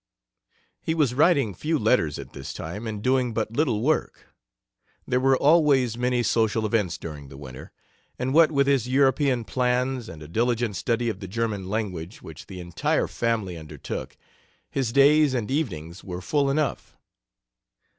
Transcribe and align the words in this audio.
He 0.81 0.95
was 0.95 1.13
writing 1.13 1.53
few 1.53 1.77
letters 1.77 2.17
at 2.17 2.33
this 2.33 2.53
time, 2.55 2.87
and 2.87 3.03
doing 3.03 3.35
but 3.35 3.51
little 3.55 3.81
work. 3.83 4.33
There 5.07 5.19
were 5.19 5.37
always 5.37 5.95
many 5.95 6.23
social 6.23 6.65
events 6.65 6.97
during 6.97 7.27
the 7.29 7.37
winter, 7.37 7.71
and 8.17 8.33
what 8.33 8.51
with 8.51 8.65
his 8.65 8.87
European 8.87 9.43
plans 9.45 10.09
and 10.09 10.23
a 10.23 10.27
diligent 10.27 10.75
study 10.75 11.07
of 11.07 11.19
the 11.19 11.27
German 11.27 11.69
language, 11.69 12.19
which 12.23 12.47
the 12.47 12.59
entire 12.59 13.05
family 13.07 13.55
undertook, 13.55 14.17
his 14.71 14.91
days 14.91 15.35
and 15.35 15.51
evenings 15.51 16.03
were 16.03 16.19
full 16.19 16.49
enough. 16.49 16.97